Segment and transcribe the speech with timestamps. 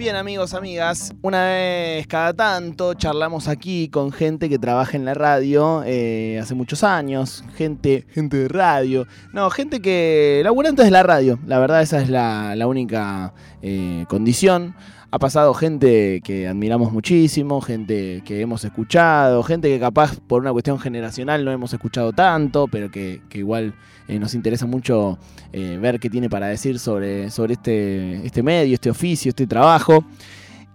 [0.00, 5.12] Bien amigos, amigas, una vez cada tanto charlamos aquí con gente que trabaja en la
[5.12, 11.02] radio eh, hace muchos años, gente, gente de radio, no, gente que laburante de la
[11.02, 14.74] radio, la verdad esa es la, la única eh, condición.
[15.12, 20.52] Ha pasado gente que admiramos muchísimo, gente que hemos escuchado, gente que capaz por una
[20.52, 23.74] cuestión generacional no hemos escuchado tanto, pero que, igual
[24.06, 25.18] eh, nos interesa mucho
[25.52, 30.04] eh, ver qué tiene para decir sobre, sobre este, este medio, este oficio, este trabajo.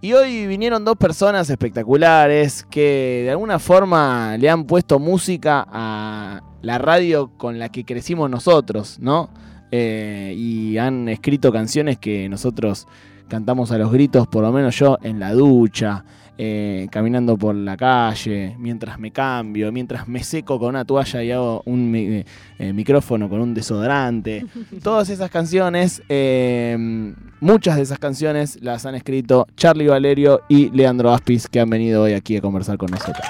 [0.02, 6.42] Y hoy vinieron dos personas espectaculares que de alguna forma le han puesto música a
[6.60, 9.30] la radio con la que crecimos nosotros, ¿no?
[9.72, 12.86] Eh, y han escrito canciones que nosotros
[13.28, 16.04] cantamos a los gritos, por lo menos yo, en la ducha,
[16.38, 21.30] eh, caminando por la calle, mientras me cambio, mientras me seco con una toalla y
[21.32, 22.24] hago un mi-
[22.58, 24.44] eh, micrófono con un desodorante.
[24.82, 31.10] Todas esas canciones, eh, muchas de esas canciones las han escrito Charlie Valerio y Leandro
[31.12, 33.26] Aspis, que han venido hoy aquí a conversar con nosotros.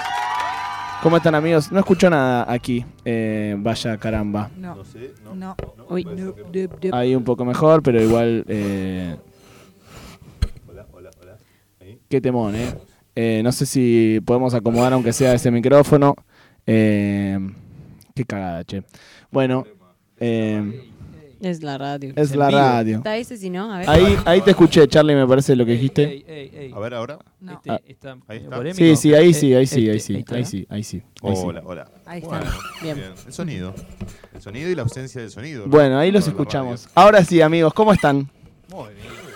[1.03, 1.71] ¿Cómo están amigos?
[1.71, 2.83] No escucho nada aquí.
[3.05, 4.49] Eh, vaya caramba.
[4.57, 5.35] No, No sé, no.
[5.35, 5.55] no.
[5.89, 6.05] Uy.
[6.91, 8.43] Ahí un poco mejor, pero igual...
[8.47, 9.15] eh,
[10.67, 11.37] Hola, hola, hola.
[11.79, 11.96] Ahí.
[12.09, 12.73] Qué temón, ¿eh?
[13.15, 16.15] Eh, No sé si podemos acomodar aunque sea ese micrófono.
[16.65, 17.37] Eh,
[18.15, 18.83] qué cagada, che.
[19.31, 19.65] Bueno,
[20.19, 20.83] eh,
[21.41, 22.13] Es la radio.
[22.15, 22.97] es la radio.
[22.97, 23.89] Está ese, si no, a ver.
[23.89, 26.03] Ahí, ahí te escuché, Charlie, me parece lo que dijiste.
[26.03, 26.71] Ey, ey, ey.
[26.73, 27.19] A ver ahora.
[27.39, 27.53] No.
[27.53, 27.81] Este Ah.
[27.87, 28.73] está Ahí está.
[28.73, 30.35] Sí, sí, ahí sí, ahí Este, sí, ahí sí, está.
[30.35, 31.03] ahí sí, ahí sí.
[31.21, 31.43] ahí sí.
[31.45, 31.91] Hola, hola.
[32.05, 32.39] Ahí está.
[32.39, 32.97] Bueno, Bien.
[33.25, 33.73] El sonido.
[34.33, 35.65] El sonido y la ausencia del sonido.
[35.65, 35.71] ¿no?
[35.71, 36.87] Bueno, ahí los escuchamos.
[36.95, 38.29] Ahora sí, amigos, ¿cómo están?
[38.71, 39.26] muy bien.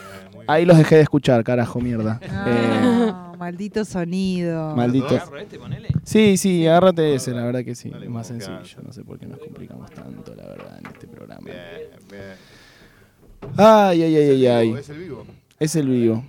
[0.48, 2.20] Ahí los dejé de escuchar, carajo, mierda.
[2.48, 4.76] Eh, maldito sonido.
[4.76, 5.16] maldito.
[5.38, 5.90] Este, ponele.
[6.04, 7.90] Sí, sí, agárrate ese, la verdad que sí.
[7.90, 8.60] Dale, Es más sencillo.
[8.84, 11.42] No sé por qué nos complicamos tanto, la verdad, en este programa.
[11.44, 11.58] Bien,
[12.10, 12.22] bien.
[13.58, 14.74] Ay, ay, ay, ¿Es el ay, ay.
[14.80, 15.26] ¿Es el vivo?
[15.60, 16.26] Es el vivo.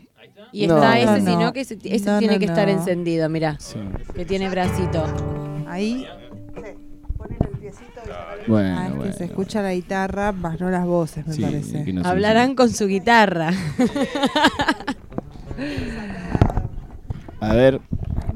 [0.52, 0.76] Y No.
[0.76, 1.41] está ese, No, si no.
[1.42, 3.56] no, que ese, ese No, tiene no, que estar encendido, mirá.
[3.58, 3.78] Sí.
[4.14, 5.04] Que tiene bracito.
[5.66, 6.06] Ahí.
[8.47, 11.84] Bueno, Ah, es que se escucha la guitarra, más no las voces, me Sí, parece.
[11.84, 13.53] que no se- Hablarán con su guitarra.
[17.41, 17.81] A ver,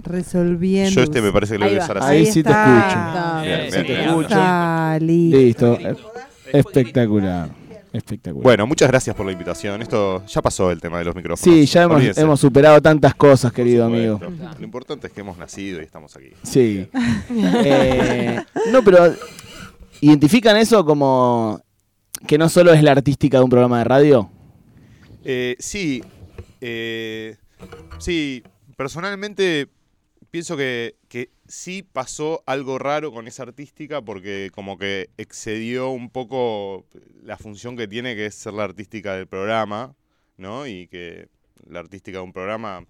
[0.03, 0.91] Resolviendo.
[0.93, 2.07] Yo este me parece que lo Ahí voy a usar así.
[2.15, 3.43] Ahí sí te escucho.
[3.43, 4.01] Bien, Bien, bien, te bien.
[4.09, 4.29] escucho.
[4.29, 5.79] Está listo.
[5.79, 6.09] Listo.
[6.53, 7.49] Espectacular.
[7.93, 8.43] Espectacular.
[8.45, 9.83] Bueno, muchas gracias por la invitación.
[9.83, 11.41] Esto ya pasó el tema de los micrófonos.
[11.41, 14.21] Sí, ya hemos, hemos superado tantas cosas, querido amigo.
[14.59, 16.31] Lo importante es que hemos nacido y estamos aquí.
[16.45, 16.89] Sí.
[17.65, 18.41] Eh,
[18.71, 19.13] no, pero
[20.01, 21.61] ¿identifican eso como
[22.27, 24.31] que no solo es la artística de un programa de radio?
[25.25, 26.03] Eh, sí,
[26.61, 27.37] eh,
[27.99, 28.43] sí,
[28.77, 29.69] personalmente
[30.31, 36.11] pienso que, que sí pasó algo raro con esa artística porque como que excedió un
[36.11, 36.87] poco
[37.23, 39.95] la función que tiene que es ser la artística del programa,
[40.37, 40.67] ¿no?
[40.67, 41.29] Y que
[41.69, 42.87] la artística de un programa,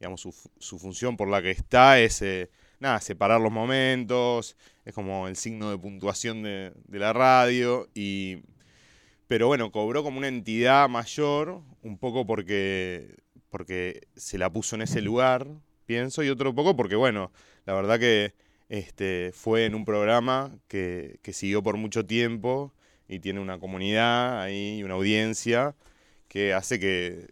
[0.00, 2.50] digamos, su, su función por la que está es, eh,
[2.80, 8.38] nada, separar los momentos, es como el signo de puntuación de, de la radio y...
[9.28, 13.16] Pero bueno, cobró como una entidad mayor, un poco porque,
[13.50, 15.48] porque se la puso en ese lugar,
[15.84, 17.32] pienso, y otro poco porque, bueno,
[17.64, 18.34] la verdad que
[18.68, 22.72] este, fue en un programa que, que siguió por mucho tiempo
[23.08, 25.74] y tiene una comunidad ahí, una audiencia,
[26.28, 27.28] que hace que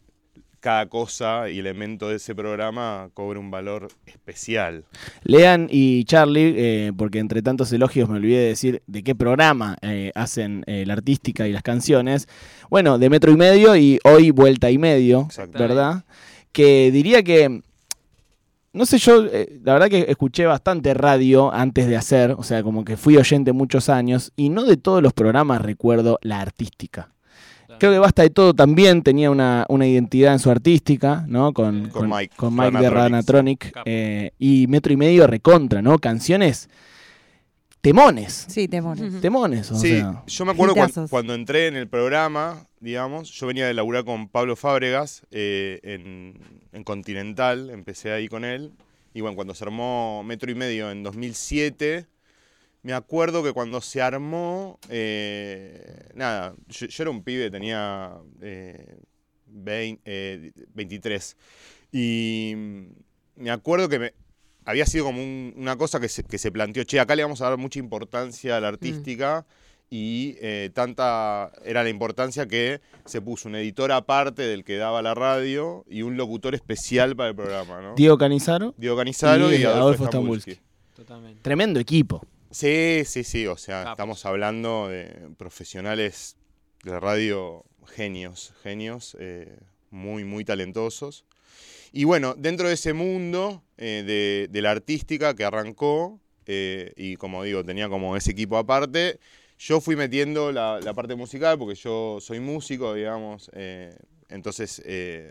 [0.65, 4.87] cada cosa y elemento de ese programa cobre un valor especial.
[5.23, 9.77] Lean y Charlie, eh, porque entre tantos elogios me olvidé de decir de qué programa
[9.83, 12.29] eh, hacen eh, la artística y las canciones.
[12.71, 15.29] Bueno, de metro y medio y hoy vuelta y medio.
[15.53, 16.05] ¿verdad?
[16.51, 17.61] Que diría que,
[18.73, 22.63] no sé, yo eh, la verdad que escuché bastante radio antes de hacer, o sea,
[22.63, 27.14] como que fui oyente muchos años y no de todos los programas recuerdo la artística.
[27.79, 31.53] Creo que Basta de Todo también tenía una, una identidad en su artística, ¿no?
[31.53, 32.91] Con, Con Mike, con Mike de.
[32.91, 33.73] Ranatronic.
[33.85, 35.99] Eh, y Metro y Medio recontra, ¿no?
[35.99, 36.69] Canciones
[37.81, 38.47] temones.
[38.49, 39.21] Sí, temones.
[39.21, 40.23] Temones, o Sí, sea.
[40.27, 40.75] yo me acuerdo
[41.11, 46.39] cuando entré en el programa, digamos, yo venía de laburar con Pablo Fábregas eh, en,
[46.73, 48.73] en Continental, empecé ahí con él.
[49.13, 52.07] Y bueno, cuando se armó Metro y Medio en 2007,
[52.85, 58.99] me acuerdo que cuando se armó, eh, nada, yo, yo era un pibe, tenía eh,
[59.47, 61.37] 20, eh, 23.
[61.93, 62.55] Y
[63.37, 64.15] me acuerdo que me,
[64.65, 67.41] había sido como un- una cosa que se, que se planteó, che, acá le vamos
[67.41, 69.47] a dar mucha importancia a la artística
[69.91, 75.03] y eh, tanta era la importancia que se puso un editor aparte del que daba
[75.03, 77.95] la radio y un locutor especial para el programa, ¿no?
[77.95, 80.51] Diego Canizaro, Diego Canizaro y y, Adolfo, Adolfo Stambulski.
[80.53, 80.75] Stambulski.
[80.97, 81.41] Totalmente.
[81.43, 82.25] tremendo equipo.
[82.55, 83.91] Sí, sí, sí, o sea, Capos.
[83.95, 86.37] estamos hablando de profesionales
[86.85, 89.59] de radio genios, genios, eh,
[89.91, 91.25] muy, muy talentosos.
[91.91, 97.17] Y bueno, dentro de ese mundo eh, de, de la artística que arrancó, eh, y
[97.17, 99.19] como digo, tenía como ese equipo aparte,
[99.59, 103.51] yo fui metiendo la, la parte musical, porque yo soy músico, digamos,
[104.29, 104.81] entonces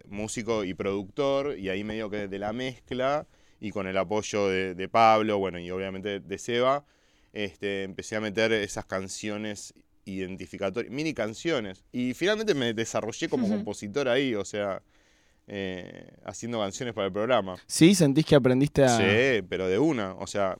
[0.09, 3.27] músico y productor, y ahí medio que de la mezcla,
[3.61, 6.85] y con el apoyo de, de Pablo, bueno, y obviamente de Seba,
[7.33, 9.73] este, empecé a meter esas canciones
[10.05, 14.81] identificatorias, mini canciones, y finalmente me desarrollé como compositor ahí, o sea,
[15.47, 17.55] eh, haciendo canciones para el programa.
[17.67, 17.95] ¿Sí?
[17.95, 18.97] ¿Sentís que aprendiste a...?
[18.97, 20.13] Sí, pero de una.
[20.15, 20.57] O sea,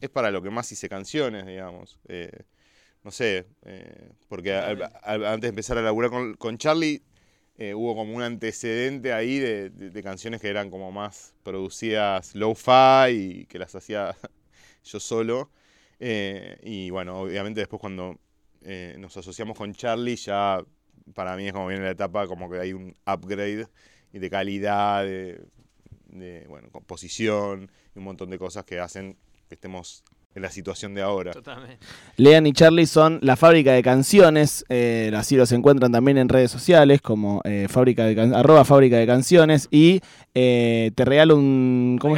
[0.00, 1.98] es para lo que más hice canciones, digamos.
[2.08, 2.30] Eh,
[3.04, 7.02] no sé, eh, porque al- al- antes de empezar a laburar con, con Charlie,
[7.58, 12.34] eh, hubo como un antecedente ahí de, de- de canciones que eran como más producidas
[12.34, 14.14] low-fi y que las hacía
[14.84, 15.50] yo solo.
[16.04, 18.18] Eh, y bueno, obviamente después cuando
[18.62, 20.60] eh, nos asociamos con Charlie, ya
[21.14, 23.68] para mí es como viene la etapa como que hay un upgrade
[24.10, 25.46] de calidad, de,
[26.08, 29.16] de, bueno, composición y un montón de cosas que hacen
[29.48, 30.02] que estemos
[30.34, 31.32] en la situación de ahora.
[31.32, 31.78] Totalmente.
[32.16, 36.50] Lean y Charlie son la fábrica de canciones, eh, así los encuentran también en redes
[36.50, 40.00] sociales como eh, fábrica de can- arroba fábrica de canciones y
[40.34, 42.14] eh, te regalo un ¿cómo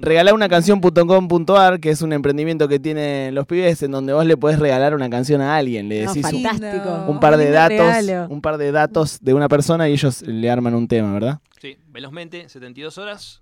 [0.00, 4.36] Regala una canción.com.ar, que es un emprendimiento que tienen los pibes en donde vos le
[4.36, 5.88] podés regalar una canción a alguien.
[5.88, 7.04] Le No, decís un, fantástico.
[7.08, 10.74] un par de datos, un par de datos de una persona y ellos le arman
[10.74, 11.38] un tema, ¿verdad?
[11.60, 13.40] Sí, velozmente, 72 horas.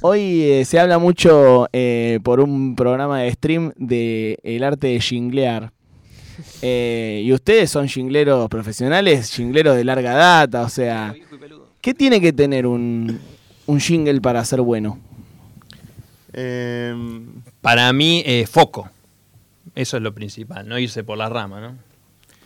[0.00, 5.00] Hoy eh, se habla mucho eh, por un programa de stream de el arte de
[5.00, 5.72] jinglear.
[6.62, 11.14] Eh, y ustedes son jingleros profesionales, jingleros de larga data, o sea.
[11.80, 13.18] ¿qué tiene que tener un,
[13.66, 14.98] un jingle para ser bueno?
[16.32, 17.26] Em,
[17.60, 18.88] Para mí, eh, foco.
[19.74, 21.76] Eso es lo principal, no irse por la rama, ¿no?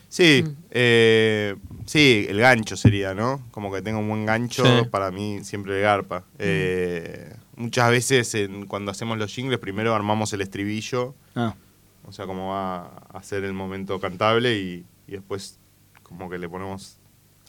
[0.08, 1.54] sí, eh,
[1.86, 3.42] sí, el gancho sería, ¿no?
[3.50, 4.88] Como que tenga un buen gancho, Sí.
[4.90, 6.24] para mí siempre garpa.
[6.38, 11.54] Eh, muchas veces en- cuando hacemos los jingles, primero armamos el estribillo, Ah,
[12.06, 15.58] o sea, cómo va a ser el momento cantable y, y después
[16.02, 16.98] como que le ponemos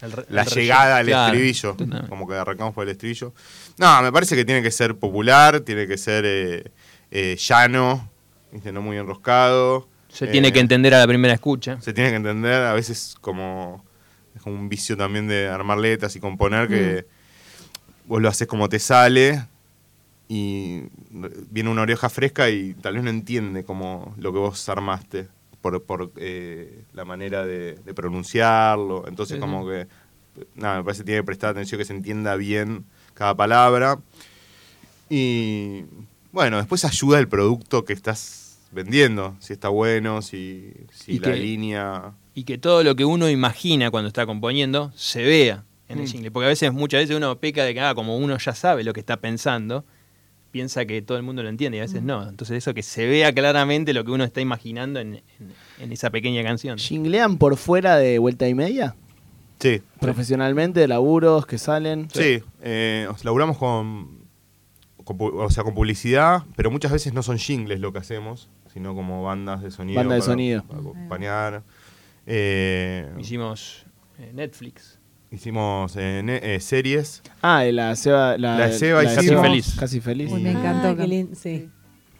[0.01, 1.05] El re- la el llegada al.
[1.07, 2.07] Claro, estribillo, totalmente.
[2.09, 3.33] como que arrancamos por el estribillo.
[3.77, 6.71] No, me parece que tiene que ser popular, tiene que ser eh,
[7.11, 8.09] eh, llano,
[8.51, 8.71] ¿viste?
[8.71, 9.87] no muy enroscado.
[10.09, 11.79] Se Eh, tiene que entender a la primera escucha.
[11.81, 13.83] Se tiene que entender, a veces como
[14.35, 17.05] es como un vicio también de armar letras y componer que
[18.05, 19.47] vos lo haces como te sale
[20.27, 20.83] y
[21.51, 25.27] viene una oreja fresca y tal vez no entiende como lo que vos armaste
[25.61, 29.07] por, por eh, la manera de, de pronunciarlo.
[29.07, 29.87] Entonces como que,
[30.55, 33.99] nada, me parece que tiene que prestar atención que se entienda bien cada palabra.
[35.09, 35.83] Y
[36.31, 41.37] bueno, después ayuda el producto que estás vendiendo, si está bueno, si, si la que-
[41.37, 42.13] línea...
[42.35, 46.07] Y que todo lo que uno imagina cuando está componiendo se vea en el Mm.
[46.07, 46.31] jingle.
[46.31, 48.91] Porque a veces, muchas veces uno peca de que, ah, como uno ya sabe lo
[48.91, 49.85] que está pensando,
[50.53, 52.29] piensa que todo el mundo lo entiende y a veces no.
[52.29, 55.23] Entonces eso que se vea claramente lo que uno está imaginando en, en-
[55.79, 56.77] en esa pequeña canción.
[56.77, 58.95] ¿Jinglean por fuera de vuelta y media?
[59.59, 62.07] Sí, Profesionalmente, laburos que salen.
[62.13, 64.19] Sí, eh, os- laburamos con,
[65.03, 69.23] o sea, con publicidad, pero muchas veces no son jingles lo que hacemos, sino como
[69.23, 69.97] bandas de sonido.
[69.99, 70.63] Banda de para- sonido.
[70.65, 71.63] para acompañar.
[72.27, 73.85] Eh, Hicimos
[74.19, 74.99] eh, Netflix.
[75.33, 77.21] Hicimos eh, eh, series.
[77.41, 79.75] Ah, y la Seba, la, La de Seba hicimos- Seba, Feliz.
[79.79, 80.31] Casi feliz.
[80.31, 80.89] Uy, me Y- encantó.
[80.89, 81.69] Ah, qué lindo, sí.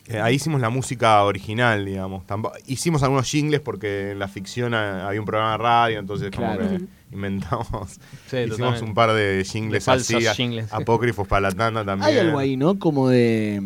[0.08, 2.26] Eh, ahí hicimos la música original, digamos.
[2.28, 6.30] Tampo- hicimos algunos jingles porque en la ficción ah, había un programa de radio, entonces
[6.36, 6.82] como que
[7.14, 7.92] inventamos.
[8.28, 8.84] Sí, hicimos totalmente.
[8.86, 10.74] un par de jingles De falsos así, jingles.
[10.74, 12.10] apócrifos para la tanda también.
[12.12, 12.78] Hay algo ahí, ¿no?
[12.80, 13.62] Como de.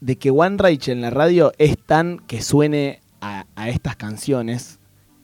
[0.00, 4.80] de que One Reich en la radio es tan que suene a, a estas canciones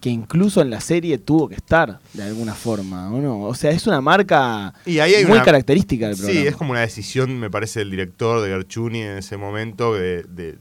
[0.08, 3.40] que incluso en la serie tuvo que estar de alguna forma, ¿o no?
[3.42, 6.40] O sea, es una marca Y ahí hay muy una- característica del programa.
[6.40, 10.22] Sí, es como una decisión, me parece, del director de Garchuni en ese momento, de,
[10.22, 10.56] de-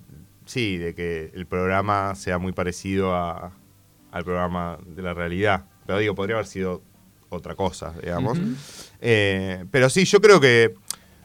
[0.46, 3.54] sí, de que el programa sea muy parecido a-
[4.12, 5.64] al programa de la realidad.
[5.86, 6.82] Pero digo, podría haber sido
[7.30, 8.38] otra cosa, digamos.
[9.00, 10.74] Eh, pero sí, yo creo que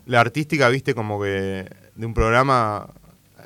[0.07, 2.88] la artística, viste, como que de un programa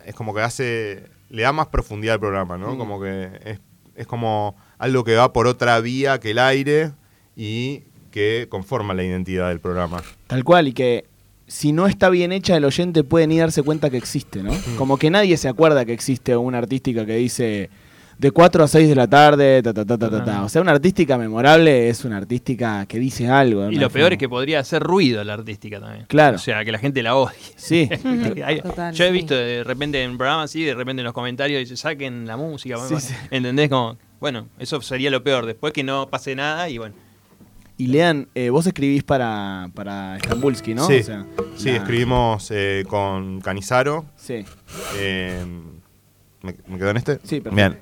[0.04, 2.75] es como que hace, le da más profundidad al programa, ¿no?
[2.75, 2.78] Mm.
[2.78, 3.61] Como que es,
[3.95, 6.92] es como algo que va por otra vía que el aire
[7.37, 10.02] y que conforma la identidad del programa.
[10.26, 11.04] Tal cual, y que
[11.47, 14.52] si no está bien hecha, el oyente puede ni darse cuenta que existe, ¿no?
[14.76, 17.71] Como que nadie se acuerda que existe una artística que dice
[18.18, 20.45] de 4 a 6 de la tarde, ta, ta, ta, ta, ta, ta.
[20.45, 23.71] O sea, una artística memorable es una artística que dice algo.
[23.71, 24.14] Y lo peor forma.
[24.14, 26.06] es que podría hacer ruido la artística también.
[26.06, 26.37] Claro.
[26.37, 27.37] O sea, que la gente la odie.
[27.56, 27.88] Sí,
[28.62, 31.76] Total, Yo he visto de repente en programas así, de repente en los comentarios dice
[31.76, 32.78] saquen la música.
[32.88, 33.14] Sí, sí.
[33.30, 33.68] ¿Entendés?
[33.68, 35.46] Como, bueno, eso sería lo peor.
[35.46, 36.94] Después que no pase nada y bueno,
[37.78, 40.87] Y Lean, eh, vos escribís para, para Stambulski, ¿no?
[40.87, 40.99] Sí.
[41.00, 44.06] O sea, Sí, la- escribimos eh, con Canizaro.
[44.16, 44.44] Sí.
[44.96, 45.44] eh,
[46.42, 47.14] ¿me, me quedo en este?
[47.25, 47.50] Sí, perfecto.
[47.54, 47.78] Bien.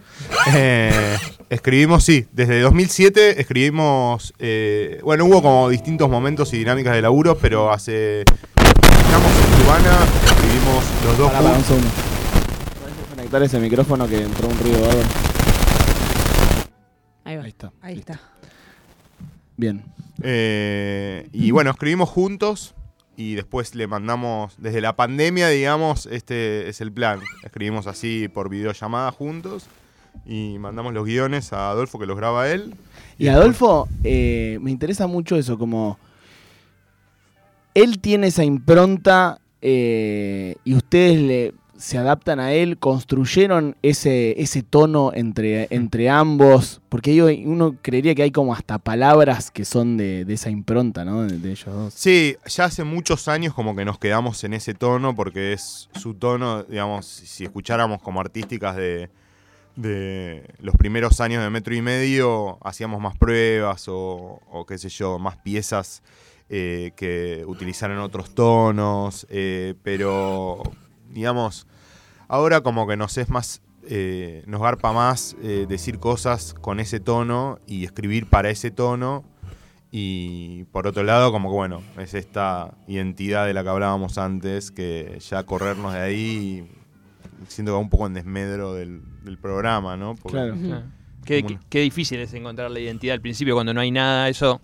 [0.54, 1.16] Eh,
[1.48, 4.34] escribimos, sí, desde 2007 escribimos.
[4.40, 8.22] eh, bueno, hubo como distintos momentos y dinámicas de laburo, pero hace.
[8.22, 11.88] Estamos en Urbana, escribimos los dos Pará, pará, un segundo.
[12.80, 15.08] ¿Puedes conectar ese micrófono que entró un ruido bárbaro?
[17.24, 17.42] Ahí va.
[17.42, 17.72] Ahí está.
[17.80, 18.20] Ahí está.
[19.56, 19.82] Bien.
[20.22, 22.74] Eh, y bueno, escribimos juntos
[23.16, 27.20] y después le mandamos, desde la pandemia, digamos, este es el plan.
[27.42, 29.66] Escribimos así por videollamada juntos
[30.26, 32.74] y mandamos los guiones a Adolfo que los graba él.
[33.18, 35.98] Y Adolfo, eh, me interesa mucho eso, como
[37.74, 44.62] él tiene esa impronta eh, y ustedes le, se adaptan a él, construyeron ese, ese
[44.62, 49.96] tono entre, entre ambos, porque ahí uno creería que hay como hasta palabras que son
[49.96, 51.22] de, de esa impronta, ¿no?
[51.22, 51.94] De, ellos dos.
[51.94, 56.14] Sí, ya hace muchos años como que nos quedamos en ese tono porque es su
[56.14, 59.10] tono, digamos, si escucháramos como artísticas de,
[59.76, 64.88] de los primeros años de metro y medio, hacíamos más pruebas o, o qué sé
[64.88, 66.02] yo, más piezas
[66.50, 70.62] eh, que utilizaran otros tonos, eh, pero
[71.14, 71.66] digamos,
[72.28, 77.00] ahora como que nos es más, eh, nos garpa más eh, decir cosas con ese
[77.00, 79.24] tono y escribir para ese tono.
[79.96, 84.72] Y por otro lado, como que bueno, es esta identidad de la que hablábamos antes,
[84.72, 86.68] que ya corrernos de ahí,
[87.46, 90.16] siento que va un poco en desmedro del, del programa, ¿no?
[90.16, 90.54] Porque- Claro.
[91.24, 94.28] Qué, qué difícil es encontrar la identidad al principio cuando no hay nada.
[94.28, 94.60] Eso,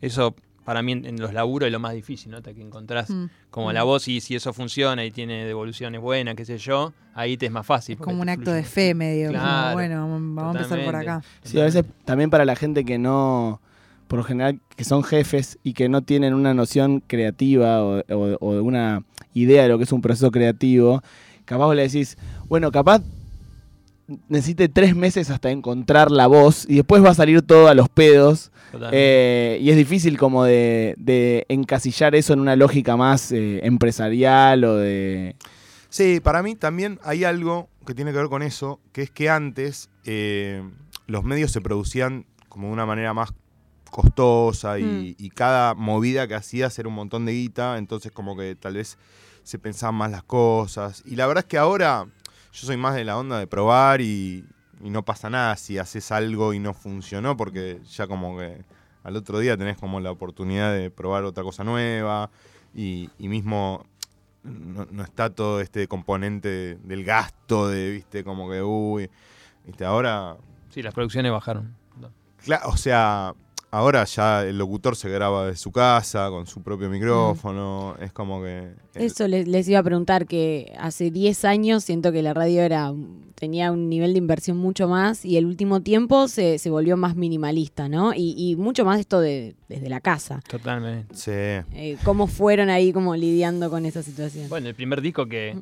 [0.00, 0.34] eso
[0.68, 2.36] para mí en, en los laburos es lo más difícil, ¿no?
[2.36, 3.24] Hasta que encontrás Mm.
[3.50, 3.72] como Mm.
[3.72, 7.46] la voz y si eso funciona y tiene devoluciones buenas, qué sé yo, ahí te
[7.46, 7.94] es más fácil.
[7.94, 9.28] Es como un acto de fe medio.
[9.28, 10.00] como, Claro, bueno,
[10.34, 11.22] vamos a empezar por acá.
[11.42, 13.62] Sí, a veces también para la gente que no,
[14.08, 18.36] por lo general, que son jefes y que no tienen una noción creativa o, o-
[18.38, 21.02] o de una idea de lo que es un proceso creativo,
[21.46, 23.00] capaz vos le decís, bueno, capaz
[24.28, 27.88] necesite tres meses hasta encontrar la voz y después va a salir todo a los
[27.88, 28.50] pedos.
[28.92, 34.64] Eh, y es difícil como de, de encasillar eso en una lógica más eh, empresarial
[34.64, 35.36] o de...
[35.88, 39.30] Sí, para mí también hay algo que tiene que ver con eso, que es que
[39.30, 40.62] antes eh,
[41.06, 43.32] los medios se producían como de una manera más
[43.90, 48.54] costosa y, y cada movida que hacías era un montón de guita, entonces como que
[48.54, 48.98] tal vez
[49.44, 51.02] se pensaban más las cosas.
[51.06, 52.06] Y la verdad es que ahora
[52.52, 54.44] yo soy más de la onda de probar y,
[54.82, 58.64] y no pasa nada si haces algo y no funcionó, porque ya como que
[59.04, 62.30] al otro día tenés como la oportunidad de probar otra cosa nueva
[62.74, 63.84] y, y mismo
[64.42, 69.10] no, no está todo este componente del gasto de, viste, como que, uy,
[69.66, 70.36] viste, ahora,
[70.70, 71.74] Sí, las producciones bajaron.
[72.00, 72.10] No.
[72.44, 73.34] cla- o sea,
[73.70, 78.42] ahora ya el locutor se graba de su casa con su propio micrófono, es como
[78.42, 78.70] que...
[78.94, 82.62] el- Eso les, les iba a preguntar que hace 10 años siento que la radio
[82.62, 82.92] era
[83.34, 87.14] tenía un nivel de inversión mucho más y el último tiempo se, se volvió más
[87.14, 88.12] minimalista, ¿no?
[88.12, 90.40] Y, y mucho más esto de, desde la casa.
[90.50, 91.14] Totalmente.
[91.14, 91.30] Sí.
[91.30, 94.48] Eh, ¿Cómo fueron ahí como lidiando con esa situación?
[94.48, 95.56] Bueno, el primer disco que.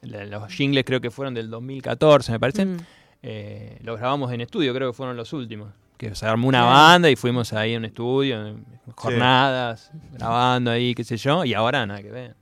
[0.00, 2.64] la- Los jingles creo que fueron del 2014, me parece.
[2.64, 2.76] Mm.
[3.22, 5.68] Eh, los grabamos en estudio, creo que fueron los últimos.
[5.98, 6.72] Que se armó una Claro.
[6.74, 8.64] banda y fuimos ahí a un estudio, en
[8.94, 12.34] jornadas, grabando ahí, qué sé yo, y ahora nada que ver.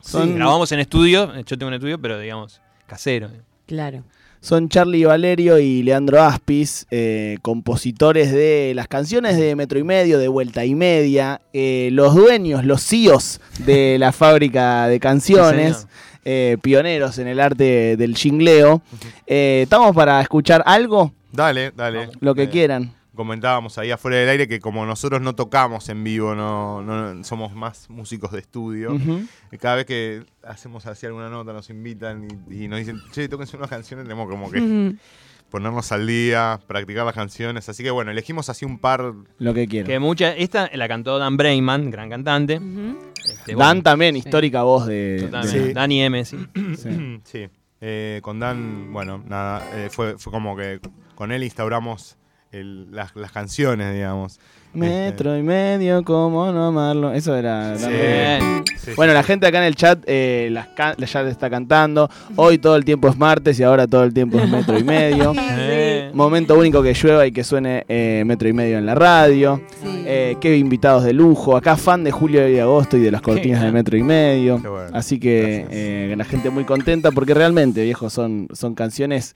[0.00, 3.28] Son- Grabamos en estudio, yo tengo un estudio, pero digamos, casero.
[3.66, 4.04] Claro.
[4.40, 10.18] Son Charlie Valerio y Leandro Aspis, eh, compositores de las canciones de Metro y Medio,
[10.20, 15.86] de Vuelta y Media, eh, los dueños, los CEOs de la fábrica de canciones, Sí,
[16.24, 18.82] eh, pioneros en el arte del jingleo.
[19.26, 21.12] Eh, ¿Estamos para escuchar algo?
[21.36, 21.98] Dale, dale.
[21.98, 22.16] Vamos.
[22.20, 22.92] Lo que Eh, quieran.
[23.14, 27.54] Comentábamos ahí afuera del aire que como nosotros no tocamos en vivo, no, no- somos
[27.54, 28.94] más músicos de estudio.
[29.50, 33.26] Y Cada vez que hacemos así alguna nota, nos invitan y, y nos dicen, che,
[33.28, 34.94] tóquense unas canciones, tenemos como que
[35.50, 37.66] ponernos al día, practicar las canciones.
[37.70, 39.14] Así que bueno, elegimos así un par.
[39.38, 40.02] Lo que Que quieran.
[40.02, 42.60] mucha, esta la cantó Dan Brayman, gran cantante.
[43.24, 44.18] Este, Dan bueno, también, sí.
[44.18, 45.22] histórica voz de...
[45.22, 45.58] totalmente.
[45.60, 45.72] de- Sí.
[45.72, 46.36] Dani M, sí.
[46.76, 47.20] sí.
[47.24, 47.48] sí.
[47.80, 50.80] Eh, con Dan, bueno, nada, eh, fue, fue como que
[51.14, 52.16] con él instauramos
[52.52, 54.38] el- las, las canciones, digamos.
[54.72, 57.10] Metro y medio, ¿cómo no amarlo?
[57.14, 57.78] Eso era...
[57.78, 57.88] Sí.
[57.88, 58.62] Bien.
[58.76, 62.10] Sí, Bueno, sí, la gente acá en el chat eh, las can- ya está cantando.
[62.36, 65.32] Hoy todo el tiempo es martes y ahora todo el tiempo es metro y medio.
[66.12, 69.62] Momento único que llueva y que suene eh, metro y medio en la radio.
[69.82, 69.88] Sí.
[70.06, 71.56] Eh, qué invitados de lujo.
[71.56, 74.60] Acá fan de julio y agosto y de las cortinas de metro y medio.
[74.60, 74.90] Qué bueno.
[74.92, 79.34] Así que eh, la gente muy contenta porque realmente, viejo, son, son canciones.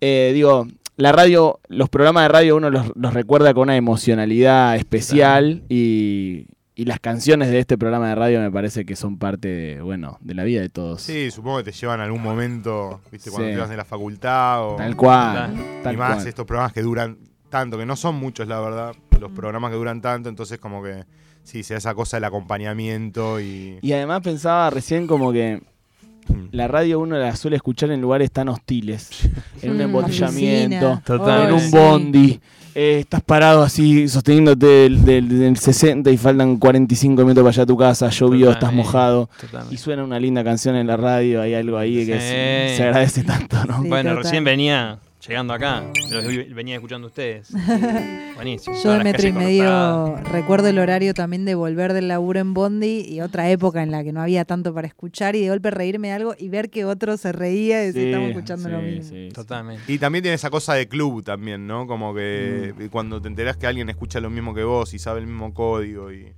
[0.00, 0.66] eh, digo,
[0.98, 6.46] la radio, los programas de radio uno los, los recuerda con una emocionalidad especial y,
[6.74, 10.18] y las canciones de este programa de radio me parece que son parte de, bueno,
[10.20, 11.00] de la vida de todos.
[11.00, 13.54] Sí, supongo que te llevan a algún momento, viste, cuando Sí.
[13.54, 15.54] te vas de la facultad o Tal cual.
[15.80, 16.28] y tal más cual.
[16.28, 17.16] estos programas que duran
[17.48, 21.04] tanto, que no son muchos la verdad, los programas que duran tanto, entonces como que
[21.44, 25.62] sí, se da esa cosa del acompañamiento y Y además pensaba recién como que.
[26.52, 29.10] La radio uno la suele escuchar en lugares tan hostiles,
[29.62, 31.00] en un Mm, embotellamiento.
[31.04, 31.48] Total.
[31.48, 32.40] en un bondi.
[32.74, 37.62] eh, estás parado así sosteniéndote del, del- del 60 y faltan 45 minutos para allá
[37.62, 39.74] a tu casa, llovió, estás mojado Totalmente.
[39.74, 42.26] y suena una linda canción en la radio, hay algo ahí que Sí.
[42.70, 43.82] se, se agradece tanto, ¿no?
[43.82, 44.22] Sí, bueno, total.
[44.24, 47.50] recién venía llegando acá, los venía escuchando ustedes.
[48.36, 48.76] Buenísimo.
[48.82, 53.00] Yo de metro y medio recuerdo el horario también de volver del laburo en Bondi
[53.08, 56.08] y otra época en la que no había tanto para escuchar y de golpe reírme
[56.08, 59.02] de algo y ver que otro se reía y decir, Sí, estamos escuchando lo mismo.
[59.02, 59.34] sí, sí.
[59.34, 59.92] Totalmente.
[59.92, 61.86] Y también tiene esa cosa de club también, ¿no?
[61.86, 62.86] Como que Mm.
[62.88, 66.12] cuando te enterás que alguien escucha lo mismo que vos y sabe el mismo código
[66.12, 66.32] y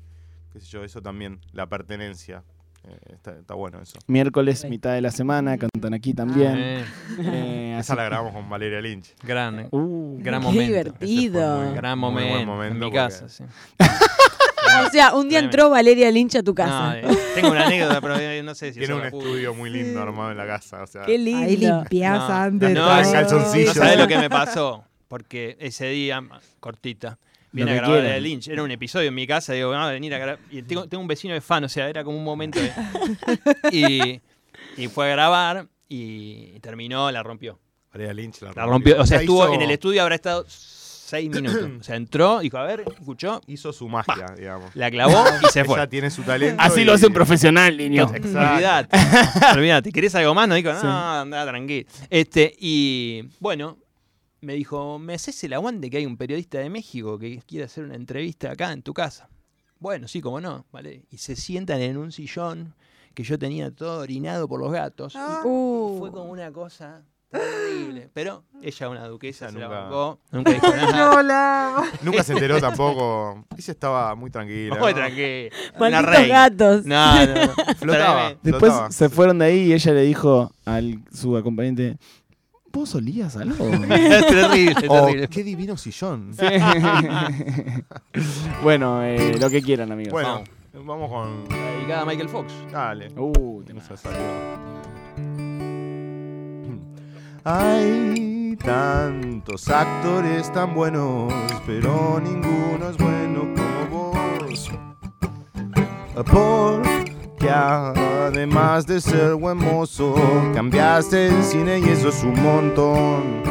[0.53, 2.43] qué sé yo, eso también, la pertenencia.
[2.85, 3.99] Eh, está, está bueno eso.
[4.07, 6.55] Miércoles, mitad de la semana, cantan aquí también.
[6.57, 6.85] Eh,
[7.19, 9.15] Eh, Esa la grabamos con Valeria Lynch.
[9.23, 10.67] gran, Uh, gran Qué momento.
[10.67, 11.73] divertido.
[11.75, 12.35] Gran Muy momento.
[12.35, 13.45] buen momento en mi porque- casa, sí.
[14.87, 16.99] O sea, un día entró Valeria Lynch a tu No, casa.
[16.99, 20.01] eh, tengo una anécdota, pero eh, no sé si Tiene eso un estudio muy lindo
[20.01, 20.83] armado en la casa.
[20.83, 21.43] O sea, Qué lindo.
[21.45, 22.71] Ahí limpiás No, antes.
[22.75, 23.75] no, calzoncillos.
[23.77, 24.85] No sabés lo que me pasó.
[25.09, 26.23] Porque ese día,
[26.61, 27.19] cortita,
[27.53, 28.13] vine Lo a grabar quieran.
[28.15, 28.49] de Lynch.
[28.49, 29.53] Era un episodio en mi casa.
[29.53, 30.39] Digo, vamos a venir a grabar.
[30.51, 32.59] Y tengo, tengo un vecino de fan, o sea, era como un momento.
[32.61, 32.73] de-
[33.73, 34.21] y,
[34.77, 37.59] y fue a grabar y terminó, la rompió.
[37.93, 39.01] Valeria Lynch la La rompió.
[39.01, 41.69] O sea, estuvo hizo- en el estudio, habrá estado seis minutos.
[41.81, 44.71] O sea, entró, dijo, a ver, escuchó, Hizo su magia, digamos.
[44.77, 45.75] la clavó y se fue.
[45.77, 46.63] Ella tiene su talento.
[46.63, 48.05] Así y- lo hace un profesional, niño.
[48.05, 48.29] Exacto.
[48.29, 48.97] Olvídate.
[49.55, 49.93] Olvídate.
[49.93, 50.47] ¿Querés algo más?
[50.47, 50.87] No dijo, no, Sí.
[50.87, 51.89] anda tranquilo.
[52.09, 53.77] Este, y bueno,
[54.41, 57.85] me dijo, ¿me haces el aguante que hay un periodista de México que quiere hacer
[57.85, 59.29] una entrevista acá en tu casa?
[59.79, 61.05] Bueno, sí, como no, ¿vale?
[61.11, 62.75] Y se sientan en un sillón
[63.15, 65.15] que yo tenía todo orinado por los gatos.
[65.17, 65.41] Ah.
[65.45, 65.97] Y Uh.
[65.99, 68.11] Fue como una cosa terrible.
[68.13, 71.15] Pero ella, una duquesa, se la nunca- bancó, nunca dijo nada.
[71.17, 71.85] Hola.
[72.03, 73.45] Nunca se enteró tampoco.
[73.57, 74.77] Ella estaba muy tranquila.
[74.77, 74.95] Muy ¿no?
[74.97, 75.49] tranquila.
[75.79, 76.49] Una reina.
[76.51, 76.85] gatos.
[76.85, 77.53] No, no, no.
[77.77, 78.29] Flotaba.
[78.43, 78.91] Después flotaba.
[78.93, 81.97] se fueron de ahí y ella le dijo al su acompañante,
[82.73, 83.69] ¿vos olías algo?
[83.91, 85.29] Es terrible, es Oh, terrible.
[85.29, 86.33] qué divino sillón.
[88.63, 90.13] bueno, eh, lo que quieran, amigos.
[90.13, 90.43] Bueno,
[90.85, 91.49] vamos con.
[91.49, 92.53] Dedicada a Michael Fox.
[92.73, 93.09] Dale.
[93.17, 94.21] Uh, No se salió.
[97.45, 101.33] Hay tantos actores tan buenos,
[101.67, 104.71] pero ninguno es bueno como vos.
[107.41, 110.15] Porque además de ser buen mozo,
[110.55, 113.43] cambiaste el cine y eso es un montón.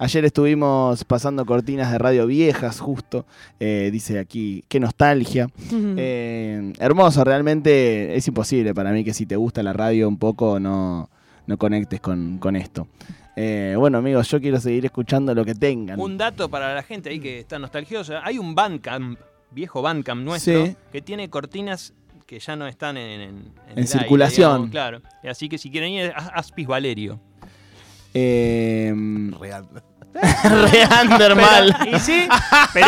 [0.00, 3.26] Ayer estuvimos pasando cortinas de radio viejas, justo.
[3.60, 5.46] Eh, dice aquí, qué nostalgia.
[5.96, 10.58] Eh, hermoso, realmente es imposible para mí que si te gusta la radio un poco
[10.58, 11.08] no,
[11.46, 12.88] no conectes con, con esto.
[13.36, 16.00] Eh, bueno, amigos, yo quiero seguir escuchando lo que tengan.
[16.00, 18.20] Un dato para la gente ahí que está nostalgiosa.
[18.24, 19.18] Hay un Bandcamp,
[19.50, 20.76] viejo Bandcamp nuestro, Sí.
[20.92, 21.94] que tiene cortinas
[22.26, 24.50] que ya no están en, en, en el aire, circulación.
[24.50, 25.02] digamos, claro.
[25.28, 27.18] Así que si quieren ir, a Aspis Valerio.
[28.14, 28.92] Eh,
[29.38, 29.66] Real.
[30.12, 31.74] Re under mal.
[31.94, 32.26] Y sí,
[32.74, 32.86] pero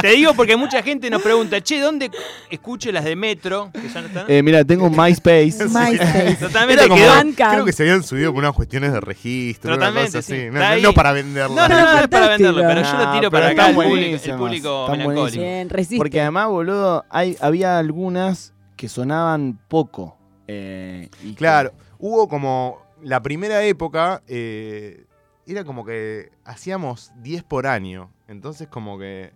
[0.00, 2.10] te digo porque mucha gente nos pregunta, che, ¿dónde
[2.50, 3.70] escucho las de Metro?
[3.72, 4.24] Que ya no están.
[4.26, 5.52] Eh, mira, tengo un MySpace.
[5.68, 6.36] MySpace.
[6.40, 7.04] Totalmente como-
[7.34, 10.32] creo que se habían subido por unas cuestiones de registro, una Totalmente, cosa así.
[10.32, 10.46] sí.
[10.50, 11.68] No, Está no- no para venderla.
[11.68, 13.74] No, no, no, es para venderlo, pero yo lo No, tiro pero para acá el
[13.74, 15.38] público, el público melancólico.
[15.42, 15.68] Bien.
[15.98, 20.16] Porque además, boludo, hay, había algunas que sonaban poco.
[20.48, 25.06] eh, y Claro, hubo como la primera época, eh,
[25.46, 28.10] era como que hacíamos 10 por año.
[28.28, 29.32] Entonces como que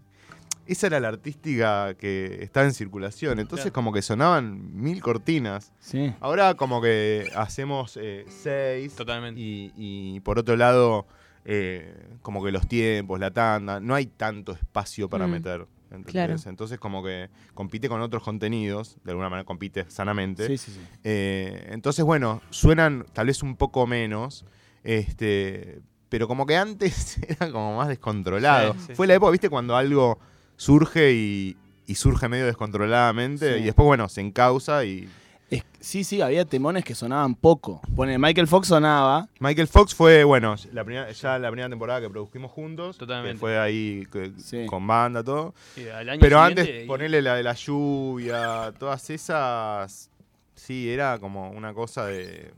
[0.67, 3.39] esa era la artística que estaba en circulación.
[3.39, 3.75] Entonces Claro.
[3.75, 5.73] como que sonaban mil cortinas.
[5.81, 6.13] Sí.
[6.21, 8.95] Ahora como que hacemos eh, seis.
[8.97, 9.41] Totalmente.
[9.41, 11.07] Y, y por otro lado,
[11.45, 15.31] eh, como que los tiempos, la tanda, no hay tanto espacio para Mm.
[15.31, 15.67] meter.
[15.91, 16.13] ¿Entendés?
[16.13, 16.37] Claro.
[16.47, 20.47] Entonces como que compite con otros contenidos, de alguna manera compite sanamente.
[20.47, 20.81] Sí, sí, sí.
[21.05, 24.45] Eh, entonces, bueno, suenan tal vez un poco menos,
[24.85, 28.75] este, pero como que antes era como más descontrolado.
[28.75, 29.09] Sí, sí, Fue sí.
[29.09, 30.19] la época, viste, cuando algo
[30.57, 33.61] surge y, y surge medio descontroladamente Sí.
[33.63, 35.09] y después, bueno, se encausa y...
[35.49, 37.81] Es- sí, sí, había temones que sonaban poco.
[37.95, 39.29] Pone, Michael Fox sonaba.
[39.39, 42.99] Michael Fox fue, bueno, la primera, ya la primera temporada que produjimos juntos.
[42.99, 43.35] Totalmente.
[43.35, 44.67] que fue ahí que- Sí.
[44.67, 45.55] con banda, todo.
[45.77, 50.11] Sí, al año Pero antes, y- ponerle la de la lluvia, todas esas.
[50.55, 52.53] Sí, era como una cosa de.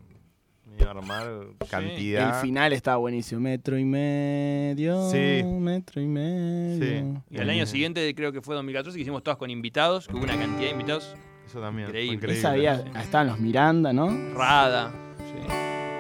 [0.89, 1.27] armar
[1.69, 2.37] cantidad.
[2.37, 3.41] El final estaba buenísimo.
[3.41, 5.11] Metro y medio.
[5.11, 5.43] Sí.
[5.45, 7.23] Metro y medio.
[7.31, 10.23] Y al año siguiente, creo que fue 2014, que hicimos todas con invitados, que hubo
[10.23, 11.15] una cantidad de invitados.
[11.49, 11.89] Eso también.
[11.89, 12.15] Increíble.
[12.15, 12.39] increíble.
[12.39, 14.09] Esa había, estaban los Miranda, ¿no?
[14.35, 14.93] Rada.
[15.17, 15.49] Sí.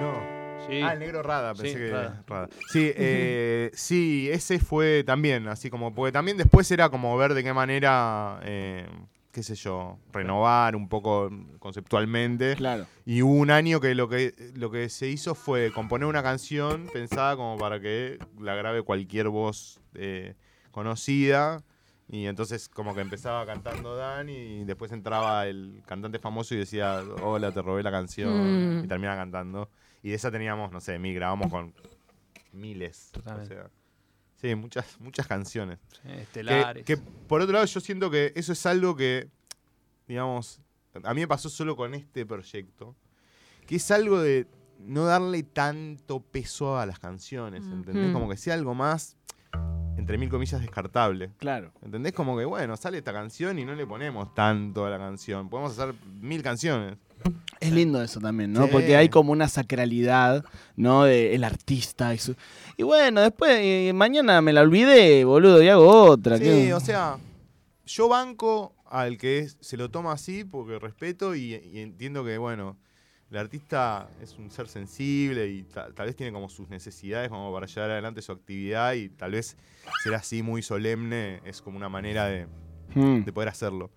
[0.01, 0.67] No.
[0.69, 0.81] sí.
[0.83, 1.91] Ah, el negro Rada, pensé Sí, que.
[1.91, 2.23] Rada.
[2.27, 2.49] Rada.
[2.71, 5.95] Sí, eh, sí, ese fue también, así como.
[5.95, 8.41] Porque también después era como ver de qué manera.
[8.43, 8.87] eh,
[9.33, 11.31] qué sé yo, renovar un poco
[11.61, 12.57] conceptualmente.
[12.57, 12.87] Claro.
[13.07, 16.87] Y hubo un año que lo que lo que se hizo fue componer una canción
[16.93, 20.35] pensada como para que la grabe cualquier voz eh,
[20.73, 21.63] conocida.
[22.11, 27.03] Y entonces como que empezaba cantando Dan y después entraba el cantante famoso y decía,
[27.23, 28.79] hola, te robé la canción.
[28.81, 28.85] Mm.
[28.85, 29.71] Y terminaba cantando.
[30.03, 31.75] Y de esa teníamos, no sé, mi grabamos con
[32.53, 33.11] miles.
[33.13, 33.55] Totalmente.
[33.55, 33.71] O sea,
[34.37, 35.79] sí, muchas, muchas canciones.
[36.03, 36.85] Sí, Estelares.
[36.87, 39.29] que, por otro lado yo siento que eso es algo que,
[40.07, 40.63] digamos,
[41.03, 42.97] a mí me pasó solo con este proyecto,
[43.67, 44.47] que es algo de
[44.79, 48.07] no darle tanto peso a las canciones, ¿entendés?
[48.07, 48.15] Ujú.
[48.15, 49.18] Como que sea algo más,
[49.99, 51.31] entre mil comillas, descartable.
[51.39, 51.73] Claro.
[51.83, 52.13] ¿Entendés?
[52.15, 55.51] Como que, bueno, sale esta canción y no le ponemos tanto a la canción.
[55.51, 56.97] Podemos hacer mil canciones.
[57.59, 58.67] Es lindo eso también, ¿no?
[58.67, 58.69] Sí.
[58.73, 60.45] Porque hay como una sacralidad,
[60.77, 61.03] ¿no?
[61.05, 62.37] De el artista y su...
[62.77, 66.39] Y bueno, después, eh, mañana me la olvidé, boludo, y hago otra.
[66.39, 66.73] Sí, ¿qué?
[66.75, 67.19] o sea,
[67.87, 72.39] yo banco al que es- se lo toma así porque respeto y, y entiendo que,
[72.39, 72.77] bueno,
[73.31, 77.53] el artista es un ser sensible y ta- tal vez tiene como sus necesidades como
[77.53, 79.57] para llevar adelante su actividad y tal vez
[80.03, 82.47] ser así muy solemne es como una manera de,
[82.95, 83.25] Mm.
[83.25, 83.91] de poder hacerlo.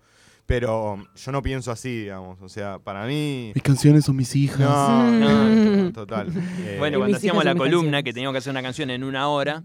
[0.44, 2.42] Pero yo no pienso así, digamos.
[2.42, 3.52] O sea, para mí...
[3.54, 4.58] Mis canciones son mis hijas.
[4.60, 6.30] No, no, total.
[6.60, 8.04] Eh, Bueno, cuando hacíamos la columna, canciones.
[8.04, 9.62] que teníamos que hacer una canción en una hora,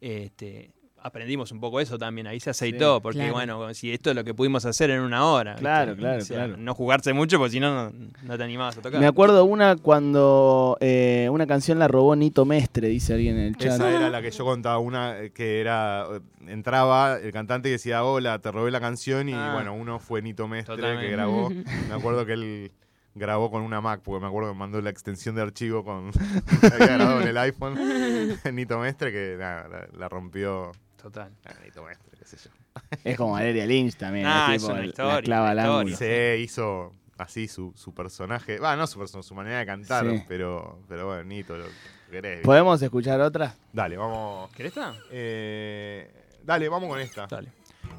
[0.00, 0.70] este,
[1.02, 2.26] aprendimos un poco eso también.
[2.26, 3.32] Ahí se aceitó, Sí, porque claro.
[3.32, 5.52] bueno, si esto es lo que pudimos hacer en una hora.
[5.52, 5.62] ¿viste?
[5.62, 6.56] Claro, claro, O sea, claro.
[6.56, 9.00] No jugarse mucho, porque si no, no, te animabas a tocar.
[9.00, 13.56] Me acuerdo una cuando eh, una canción la robó Nito Mestre, dice alguien en el
[13.56, 13.72] chat.
[13.74, 17.72] Esa era la que yo contaba, una eh, que era, eh, entraba el cantante y
[17.72, 19.52] decía, hola, te robé la canción y Ah.
[19.54, 21.06] bueno, uno fue Nito Mestre Totalmente.
[21.06, 21.50] que grabó,
[21.88, 22.72] me acuerdo que él
[23.14, 26.10] grabó con una Mac, porque me acuerdo que mandó la extensión de archivo con,
[26.74, 27.76] había grabado en el iPhone,
[28.52, 30.70] Nito Mestre que nada, la, la rompió,
[31.02, 31.32] Total.
[31.46, 31.52] ah,
[32.18, 32.50] qué sé yo.
[33.04, 34.26] Es como Valeria Lynch también.
[34.26, 35.88] Ah, es una la historia, clava una ángulo.
[35.88, 36.14] historia.
[36.14, 40.22] Se hizo así su, su personaje, va, no su persona, su manera de cantar, Sí.
[40.28, 41.64] pero, pero bueno, Nito, lo
[42.10, 42.42] querés.
[42.44, 43.54] ¿Podemos escuchar otra?
[43.72, 44.94] Dale, vamos, ¿Querés esta?
[45.10, 46.10] eh,
[46.44, 47.26] dale, vamos con esta.
[47.26, 47.48] Dale.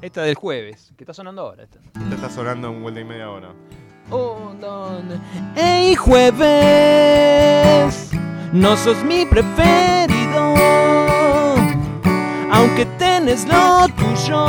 [0.00, 1.64] Esta del jueves, que está sonando ahora.
[1.64, 1.78] Esta.
[2.00, 3.52] Esta está sonando en vuelta y media hora.
[5.56, 6.50] Ey, jueves,
[8.52, 10.54] no sos mi preferido,
[12.72, 14.46] aunque tenés lo tuyo,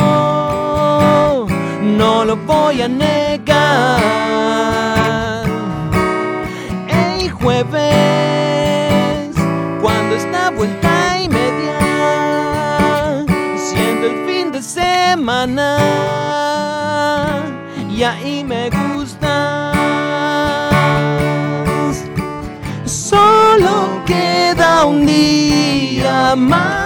[1.82, 4.00] no lo voy a negar.
[6.88, 7.76] Ey, jueves,
[9.82, 13.26] cuando está vuelta y media,
[13.58, 15.78] siendo el fin de semana,
[17.90, 19.76] y ahí me gustas.
[22.86, 26.83] Solo queda un día más.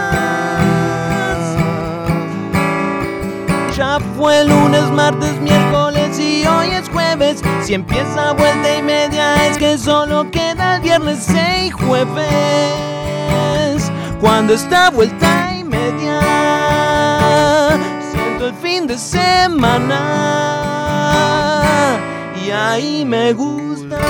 [3.77, 7.43] Ya fue lunes, martes, miércoles y hoy es jueves.
[7.61, 12.73] Si empieza vuelta y media es que solo queda el viernes y jueves.
[14.19, 16.19] cuando está vuelta y media.
[18.11, 19.99] Siento el fin de semana
[22.43, 24.01] y ahí me gustas.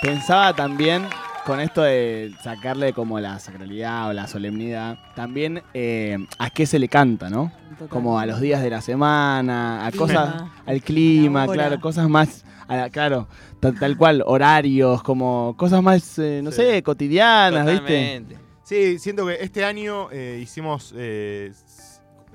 [0.00, 1.06] Pensaba también
[1.46, 6.78] con esto de sacarle como la sacralidad o la solemnidad, también eh, a qué se
[6.78, 7.52] le canta, ¿no?
[7.72, 7.88] Total.
[7.88, 10.06] Como a los días de la semana, a Clima.
[10.06, 11.62] cosas, al clima, A la hora.
[11.68, 13.26] claro, cosas más, a la- claro,
[13.60, 16.58] tal, tal cual, horarios, como cosas más, eh, no Sí.
[16.58, 17.80] sé, cotidianas, ¿viste?
[17.80, 18.36] Totalmente.
[18.62, 21.52] Sí, siento que este año eh, hicimos eh,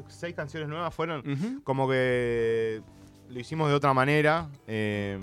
[0.07, 2.81] seis canciones nuevas, fueron como que
[3.29, 4.47] lo hicimos de otra manera.
[4.67, 5.17] eh,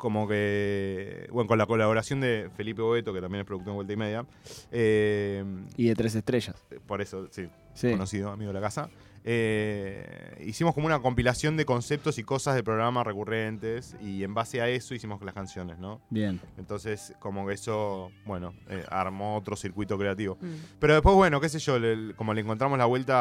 [0.00, 3.92] como que, bueno, con la colaboración de Felipe Boeto, que también es productor en Vuelta
[3.92, 4.24] y Media.
[4.72, 5.44] eh,
[5.76, 6.56] Y de tres estrellas.
[6.86, 7.90] por eso, sí, Sí.
[7.90, 8.88] conocido, amigo de la casa.
[9.24, 14.60] Eh, hicimos como una compilación de conceptos y cosas de programas recurrentes y en base
[14.60, 16.00] a eso hicimos las canciones, ¿no?
[16.10, 16.40] Bien.
[16.58, 20.36] Entonces, como que eso, bueno, eh, armó otro circuito creativo.
[20.40, 20.46] Mm.
[20.78, 23.16] Pero después, bueno, qué sé yo, le- como le encontramos la vuelta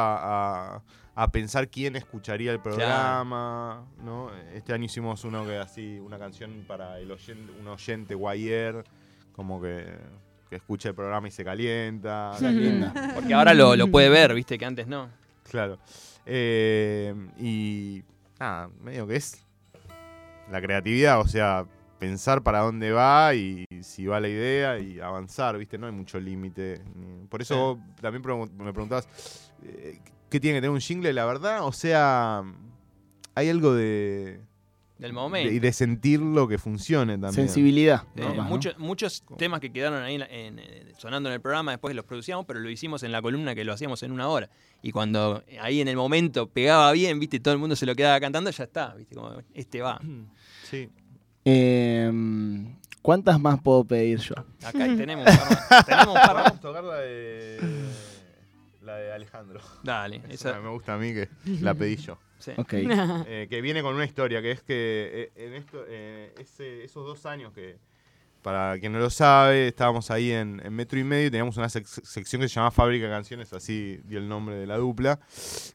[0.76, 0.82] a,
[1.16, 4.32] a pensar quién escucharía el programa, ¿no?
[4.54, 8.84] Este año hicimos uno que así, una canción para el oyente, un oyente guayer,
[9.34, 9.86] como que,
[10.50, 12.32] que escucha el programa y se calienta.
[13.16, 15.10] Porque ahora lo, lo puede ver, viste, que antes no.
[15.50, 15.78] Claro.
[16.26, 18.04] Eh, y
[18.40, 19.46] nada, medio que es
[20.52, 21.66] la creatividad, o sea,
[22.00, 25.78] pensar para dónde va y si va la idea y avanzar, ¿viste?
[25.78, 26.82] No hay mucho límite.
[27.30, 28.24] Por eso vos también
[28.58, 29.08] me preguntabas,
[29.64, 31.14] eh, ¿qué tiene que tener un jingle?
[31.14, 32.44] La verdad, o sea,
[33.36, 34.42] hay algo de...
[35.00, 35.52] Del de- momento.
[35.52, 37.34] y de sentirlo que funcione también.
[37.34, 38.04] Sensibilidad.
[38.16, 41.72] Eh, muchos, muchos temas que quedaron ahí en la- en- en- sonando en el programa,
[41.72, 44.50] después los producíamos, pero lo hicimos en la columna que lo hacíamos en una hora.
[44.82, 48.20] Y cuando ahí en el momento pegaba bien, viste, todo el mundo se lo quedaba
[48.20, 50.00] cantando, ya está, viste, como este va.
[50.70, 50.88] Sí.
[51.46, 52.12] Eh,
[53.02, 54.36] ¿Cuántas más puedo pedir yo?
[54.64, 55.86] Acá tenemos un par más.
[55.86, 56.44] Tenemos un par más.
[56.44, 57.58] Vamos a tocar la de,
[58.90, 59.60] la de Alejandro.
[59.84, 60.60] Dale, Esa esa.
[60.62, 61.30] me gusta a mí que
[61.62, 62.18] la pedí yo.
[62.40, 62.52] sí.
[62.58, 62.74] Ok.
[63.28, 67.06] Eh, que viene con una historia, que es que eh, en esto, eh, ese- esos
[67.06, 67.78] dos años que,
[68.42, 71.68] para quien no lo sabe, estábamos ahí en, en Metro y Medio y teníamos una
[71.68, 75.20] sec- sección que se llamaba Fábrica de Canciones, así dio el nombre de la dupla,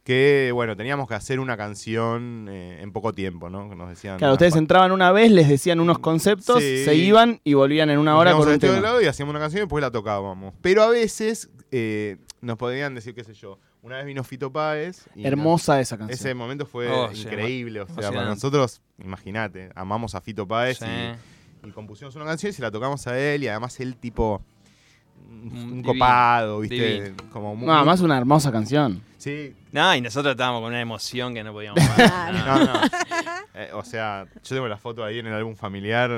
[0.02, 3.68] que, bueno, teníamos que hacer una canción eh, en poco tiempo, ¿no?
[3.68, 4.16] Que nos decían...
[4.18, 6.84] Claro, ustedes entraban una vez, les decían unos conceptos, Sí.
[6.86, 9.02] se iban y volvían en una hora con un estudio tema.
[9.02, 10.54] y hacíamos una canción y después la tocábamos.
[10.62, 15.06] Pero a veces eh, nos podían decir, qué sé yo, una vez vino Fito Páez.
[15.14, 16.14] y Hermosa esa canción.
[16.18, 20.84] Ese momento fue Oh, increíble, o sea, para nosotros, imagínate, amamos a Fito Páez Sí.
[21.64, 24.42] y, y compusimos una canción y se la tocamos a él y además él tipo
[25.30, 26.74] un, divino, no, ¿viste?
[27.00, 27.16] divino.
[27.32, 29.02] Como muy, No, además una hermosa canción.
[29.18, 31.82] Sí, No, y nosotros estábamos con una emoción que no podíamos.
[31.96, 32.38] Claro.
[32.58, 32.80] no, no.
[33.54, 36.10] Eh, o sea, yo tengo la foto ahí en el álbum familiar,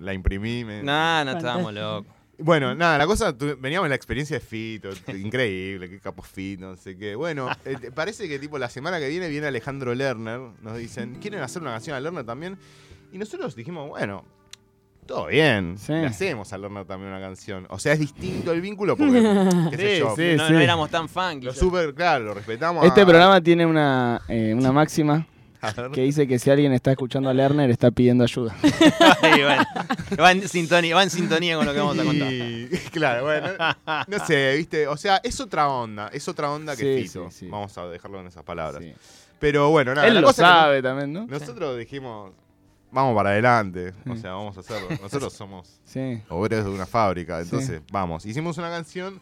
[0.00, 0.64] la imprimí.
[0.64, 2.12] me- No, no estábamos locos.
[2.42, 6.66] Bueno, nada, la cosa, tu- veníamos en la experiencia de Fito, increíble, qué capo Fito,
[6.70, 7.14] no sé qué.
[7.14, 11.40] Bueno, eh, parece que tipo la semana que viene viene Alejandro Lerner, nos dicen, ¿quieren
[11.42, 12.56] hacer una canción a Lerner también?
[13.12, 14.24] Y nosotros dijimos, bueno,
[15.06, 15.92] todo bien, Sí.
[15.92, 17.66] le hacemos a Lerner también una canción.
[17.68, 19.20] O sea, es distinto el vínculo porque,
[19.70, 20.34] qué sé Sí, yo, sí.
[20.36, 21.40] no, no éramos tan fan.
[21.42, 22.84] lo súper, claro, lo respetamos.
[22.86, 25.26] Este a- programa tiene una, eh, una máxima.
[25.92, 28.54] Que dice que si alguien está escuchando a Lerner está pidiendo ayuda.
[29.22, 29.64] Ay, bueno,
[30.20, 32.32] va, en sintonía, va en sintonía con lo que vamos a contar.
[32.32, 33.48] Y, claro, bueno,
[34.06, 37.30] no sé, viste, o sea, es otra onda, es otra onda que Sí, Fito.
[37.30, 37.48] sí, sí.
[37.48, 38.82] Vamos a dejarlo en esas palabras.
[38.82, 38.92] Sí.
[39.38, 41.26] Pero bueno, nada, Él la lo cosa es que sabe también, ¿no?
[41.26, 42.32] nosotros dijimos,
[42.90, 44.88] vamos para adelante, o sea, vamos a hacerlo.
[45.00, 46.20] Nosotros somos Sí.
[46.28, 47.44] obreros de una fábrica, Sí.
[47.44, 48.26] entonces vamos.
[48.26, 49.20] Hicimos una canción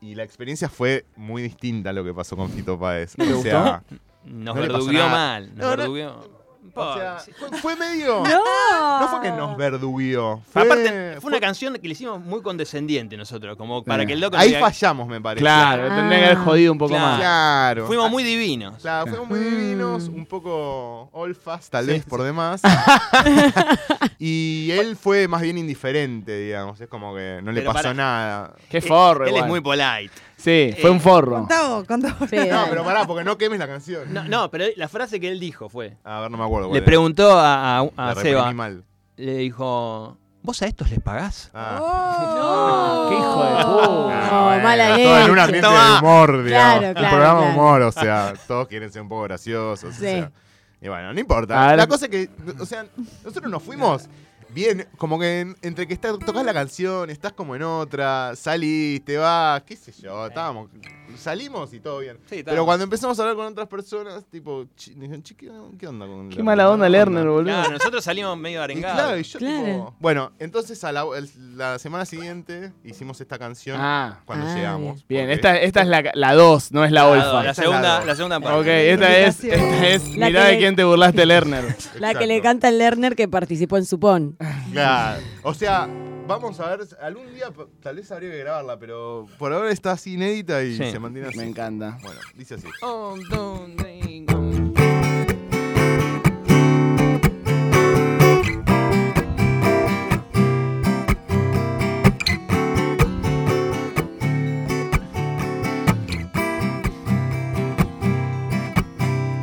[0.00, 3.14] y la experiencia fue muy distinta a lo que pasó con Fito Páez.
[3.16, 3.82] ¿Te o sea,
[4.24, 5.48] Nos No verduguió mal.
[5.48, 5.76] Nos No, no.
[5.76, 6.38] verduguió.
[6.74, 7.34] o sea, Pobre.
[7.38, 8.22] fue, fue medio...
[8.24, 9.00] No.
[9.00, 10.42] No fue que nos verduguió.
[10.52, 14.06] Fue, Aparte, fue una canción que le hicimos muy condescendiente nosotros, como para Sí.
[14.08, 15.40] que el loco Ahí diga- fallamos, me parece.
[15.42, 15.96] Claro, Ah.
[15.96, 17.06] tendría que haber jodido un poco Claro.
[17.06, 17.18] más.
[17.20, 17.86] Claro.
[17.86, 18.80] Fuimos muy divinos.
[18.82, 22.60] Claro, fuimos muy divinos, un poco olfas, tal Sí, vez por demás.
[24.18, 26.80] y él fue más bien indiferente, digamos.
[26.80, 28.54] Es como que no le Pero pasó nada.
[28.68, 29.48] Qué forro, Él es igual.
[29.50, 30.10] muy polite.
[30.38, 31.40] Sí, fue un forro.
[31.40, 32.30] Contá vos, contá vos.
[32.30, 32.70] Sí, No, dale.
[32.70, 34.14] pero pará, porque no quemes la canción.
[34.14, 36.72] No, no, pero la frase que él dijo fue: A ver, no me acuerdo.
[36.72, 38.84] Le preguntó a, a- a Seba, mal.
[39.16, 41.50] le dijo: ¿Vos a estos les pagás?
[41.52, 41.78] Ah.
[41.82, 43.06] Oh.
[43.08, 44.28] Qué hijo de No, puta.
[44.30, 45.40] Ah, bueno, mala todo en un leche.
[45.42, 45.84] ambiente Toma.
[45.92, 46.48] de humor, digamos.
[46.78, 47.60] Claro, un claro, programa de claro.
[47.60, 49.90] humor, o sea, todos quieren ser un poco graciosos.
[49.90, 49.98] o Sí.
[50.00, 50.30] sea.
[50.80, 51.64] y bueno, no importa.
[51.64, 51.76] A ver.
[51.78, 52.86] La cosa es que, o sea,
[53.24, 54.08] nosotros nos fuimos
[54.50, 59.04] bien, como que en- entre que está, tocas la canción, estás como en otra, salís,
[59.04, 60.70] te vas, qué sé yo, estábamos,
[61.16, 62.18] salimos y todo bien.
[62.28, 65.86] Sí, Pero cuando empezamos a hablar con otras personas, tipo, chi- dijeron, "Che, ¿qué, qué
[65.88, 67.44] onda con Qué la- mala onda Lerner, boludo.
[67.44, 68.96] Claro, nosotros salimos medio Y arengados.
[69.00, 69.64] claro, y yo Claro.
[69.64, 74.54] tipo- bueno, entonces a la, el- la semana siguiente hicimos esta canción Ah, cuando Ah,
[74.54, 75.06] llegamos.
[75.08, 75.30] bien.
[75.30, 77.42] Esta, esta es la 2, no es la Olfa.
[77.42, 78.58] La segunda, la segunda parte.
[78.60, 81.64] Ok, esta es, esta es La mirá de quién te burlaste, Lerner.
[81.98, 84.36] La que le canta el Lerner que participó en Supón.
[84.72, 85.20] Claro.
[85.42, 85.88] O sea,
[86.26, 87.46] vamos a ver, algún día
[87.82, 90.90] tal vez habría que grabarla, pero por ahora está así inédita y Sí.
[90.90, 91.38] se mantiene así.
[91.38, 91.98] Me encanta.
[92.02, 92.68] Bueno, dice así.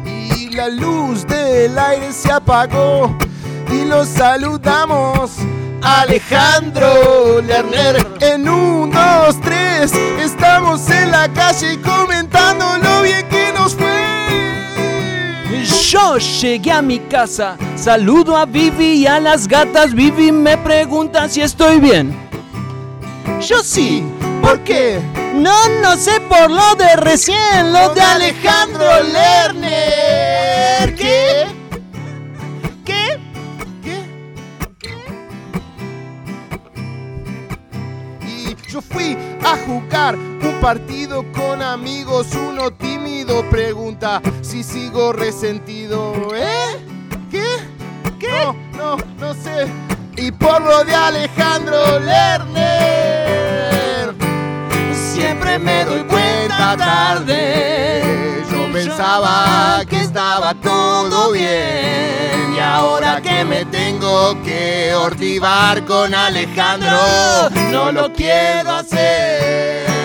[0.05, 3.15] Y la luz del aire se apagó
[3.75, 5.31] y lo saludamos.
[5.81, 9.93] Alejandro Lerner en un, dos, tres.
[10.19, 13.85] Estamos en la calle comentando lo bien que nos fue.
[15.89, 19.93] Yo llegué a mi casa, saludo a Vivi y a las gatas.
[19.93, 22.15] Vivi me pregunta si estoy bien.
[23.47, 24.03] Yo sí,
[24.41, 24.99] ¿por qué?
[25.35, 30.44] No, no sé por lo de recién, lo de Alejandro Lerner.
[38.75, 42.27] Yo fui a jugar un partido con amigos.
[42.35, 46.13] Uno tímido pregunta si sigo resentido.
[46.35, 46.85] ¿Eh?
[47.31, 47.45] ¿Qué?
[48.19, 48.27] ¿Qué?
[48.27, 49.67] No, no, no sé.
[50.17, 52.53] Y por lo de Alejandro Lerner.
[54.93, 58.43] Siempre me doy cuenta tarde.
[58.51, 62.55] Yo pensaba que estaba todo bien.
[62.55, 66.97] Y ahora que me tengo que ortivar con Alejandro,
[67.75, 70.04] no lo quiero hacer.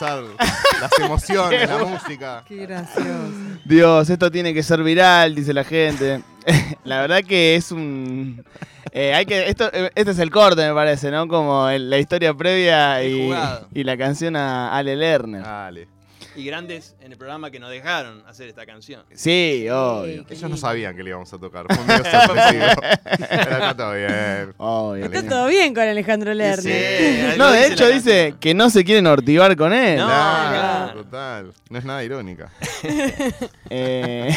[0.00, 2.44] Las emociones, la música.
[2.46, 3.32] Qué gracioso.
[3.64, 6.22] Dios, esto tiene que ser viral, dice la gente.
[6.84, 8.44] la verdad que es un...
[8.92, 11.26] eh, hay que, esto, eh, este es el corte, me parece, ¿no?
[11.28, 13.32] Como el- la historia previa y,
[13.74, 15.42] y la canción a Ale Lerner.
[15.42, 15.88] Dale.
[16.36, 19.02] Y grandes en el programa que nos dejaron hacer esta canción.
[19.14, 20.24] Sí, obvio.
[20.28, 21.66] Ellos no sabían que le íbamos a tocar.
[21.66, 22.64] Fue medio sorpresivo.
[23.18, 24.54] Pero está todo bien.
[24.58, 25.04] obvio.
[25.06, 26.56] Está todo bien con Alejandro Lerner.
[27.32, 29.98] Sí, No, de hecho dice que no se quieren ortivar con él.
[29.98, 30.06] No.
[30.06, 31.52] Claro, total.
[31.70, 32.50] No es nada irónica.
[33.70, 34.30] Eh,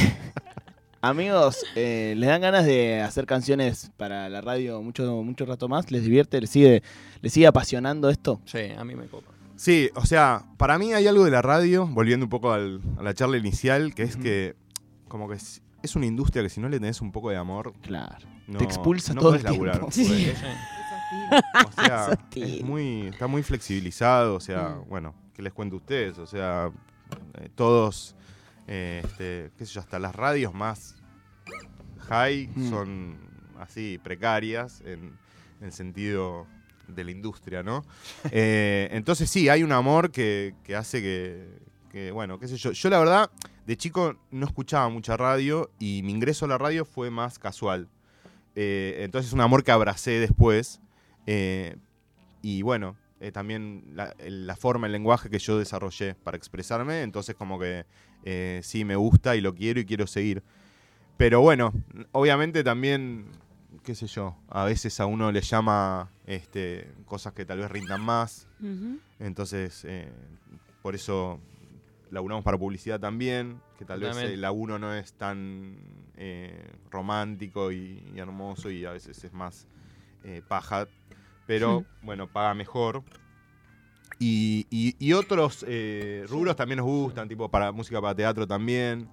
[1.02, 5.92] amigos, eh, ¿les dan ganas de hacer canciones para la radio mucho, mucho rato más?
[5.92, 6.42] ¿Les divierte?
[6.42, 6.82] ¿Les sigue,
[7.22, 8.42] les sigue apasionando esto?
[8.46, 9.32] Sí, a mí me copa.
[9.60, 13.04] Sí, o sea, para mí hay algo de la radio, volviendo un poco al- a
[13.04, 14.56] la charla inicial, que es que
[15.10, 17.74] como que es, es una industria que si no le tenés un poco de amor,
[17.82, 18.26] Claro.
[18.48, 19.66] no, Te expulsa no todo podés el tiempo.
[19.66, 19.92] laburar.
[19.94, 20.32] Sí.
[21.68, 24.90] o sea, es muy, está muy flexibilizado, o sea, Mm.
[24.90, 26.18] bueno, ¿qué les cuento a ustedes?
[26.20, 26.72] O sea,
[27.34, 28.16] eh, todos,
[28.68, 30.96] eh, este, qué sé yo, hasta las radios más
[32.08, 32.70] high Mm.
[32.70, 33.18] son
[33.60, 35.12] así precarias en,
[35.60, 36.48] en sentido
[36.90, 37.84] de la industria, ¿no?
[38.32, 41.02] Eh, entonces sí, hay un amor que, que hace
[41.92, 42.72] que, bueno, qué sé yo.
[42.72, 43.32] Yo la verdad,
[43.66, 47.88] de chico no escuchaba mucha radio y mi ingreso a la radio fue más casual.
[48.56, 50.80] Eh, entonces un amor que abracé después.
[51.26, 51.76] eh,
[52.42, 52.96] y bueno,
[53.34, 57.86] también la, la forma, el lenguaje que yo desarrollé para expresarme, entonces como que
[58.64, 60.42] sí me gusta y lo quiero y quiero seguir.
[61.18, 61.74] Pero bueno,
[62.14, 63.26] obviamente también,
[63.84, 68.02] qué sé yo, a veces a uno le llama este, cosas que tal vez rindan
[68.02, 68.48] más.
[69.20, 70.12] Entonces, eh,
[70.82, 71.40] por eso
[72.12, 74.34] laburamos para publicidad también, que tal vez Totalmente.
[74.34, 75.78] el laburo no es tan
[76.18, 79.68] eh, romántico y, y hermoso y a veces es más
[80.24, 80.88] eh, paja,
[81.46, 83.04] pero bueno, paga mejor.
[84.20, 89.08] Y, y- y otros eh, rubros también nos gustan, tipo para música para teatro también.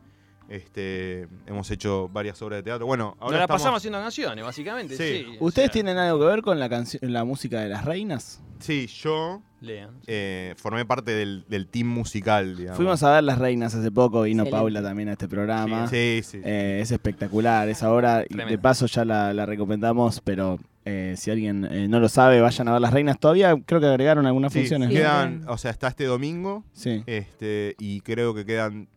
[0.48, 2.86] Este, hemos hecho varias obras de teatro.
[2.86, 4.96] Bueno, Nos ahora la estamos- pasamos haciendo canciones, básicamente.
[4.96, 5.24] Sí.
[5.30, 5.36] Sí.
[5.40, 8.40] ¿Ustedes o sea, tienen algo que ver con la, canción, la música de las reinas?
[8.58, 9.90] Sí, yo Lean.
[10.06, 12.76] eh, formé parte del, del team musical, digamos.
[12.76, 14.50] Fuimos a ver las reinas hace poco, vino Excelente.
[14.50, 15.88] Paula también a este programa.
[15.88, 16.38] Sí, sí.
[16.38, 16.40] sí.
[16.44, 18.24] Eh, es espectacular esa obra.
[18.28, 22.68] De paso ya la, la recomendamos, pero eh, si alguien eh, no lo sabe, vayan
[22.68, 23.18] a ver las reinas.
[23.18, 24.88] Todavía creo que agregaron algunas Sí, funciones.
[24.90, 27.02] Quedan, o sea, está este domingo Sí.
[27.06, 28.88] este, y creo que quedan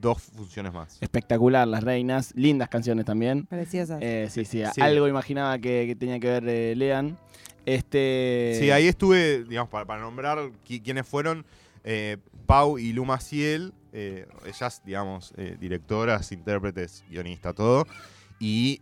[0.00, 0.98] dos funciones más.
[1.00, 2.32] Espectacular, las reinas.
[2.36, 3.46] Lindas canciones también.
[3.46, 3.98] Preciosas.
[4.02, 4.80] Eh, sí, sí, Sí.
[4.80, 7.16] algo imaginaba que, que tenía que ver eh, Lean.
[7.64, 11.44] Este, Sí, ahí estuve, digamos, para, para nombrar qui- quiénes fueron
[11.84, 12.16] eh,
[12.46, 17.86] Pau y Lu Maciel, eh, ellas, digamos, eh, directoras, intérpretes, guionistas, todo,
[18.38, 18.80] y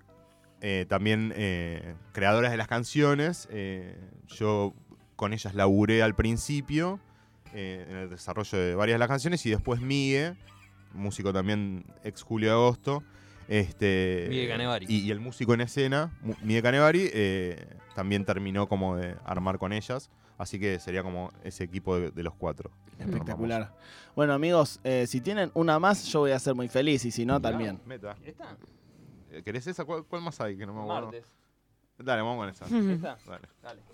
[0.61, 3.49] eh, también eh, creadoras de las canciones.
[3.51, 3.97] eh,
[4.29, 4.75] yo
[5.17, 6.99] con ellas laburé al principio
[7.55, 10.35] eh, en el desarrollo de varias de las canciones y después Migue,
[10.95, 13.03] músico también ex Julio Agosto.
[13.49, 14.87] Este, Migue Canevari.
[14.89, 16.11] Y, y el músico en escena,
[16.43, 20.11] Migue Canevari, eh, también terminó como de armar con ellas.
[20.39, 22.71] Así que sería como ese equipo de, de los cuatro.
[22.99, 23.73] Espectacular.
[24.17, 27.05] Bueno, amigos, eh, si tienen una más, yo voy a ser muy feliz.
[27.05, 27.81] Y si no, también.
[27.85, 28.17] Meta.
[28.25, 28.57] ¿Esta?
[29.31, 29.85] Eh, ¿Querés esa?
[29.85, 30.57] ¿Cuál, cuál más hay?
[30.57, 31.03] Que no me acuerdo.
[31.07, 31.27] Martes.
[31.99, 32.65] Dale, vamos con esa.
[32.93, 33.17] ¿Esta?
[33.27, 33.49] Dale.
[33.63, 33.94] Dale, vamos.